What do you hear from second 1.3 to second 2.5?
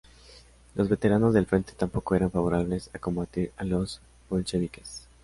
del frente tampoco eran